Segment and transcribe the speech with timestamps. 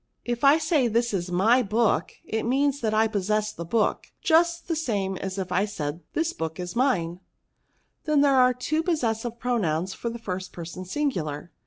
[0.25, 1.71] If I say this is, 168 PRONOUNS.
[1.71, 5.65] my book, it means that I possess the book, just the same as if I
[5.65, 7.19] said this book is mne/'"
[8.05, 11.51] Then there are two possessive pronouns for the first person singular."